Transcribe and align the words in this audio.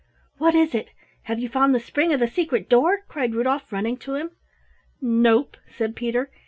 "What 0.39 0.55
is 0.55 0.73
it? 0.73 0.89
Have 1.25 1.37
you 1.37 1.47
found 1.47 1.75
the 1.75 1.79
spring 1.79 2.11
of 2.11 2.19
the 2.19 2.27
secret 2.27 2.67
door?" 2.67 3.05
cried 3.07 3.35
Rudolf, 3.35 3.71
running 3.71 3.97
to 3.97 4.15
him. 4.15 4.31
"Nope," 4.99 5.57
said 5.69 5.95
Peter. 5.95 6.31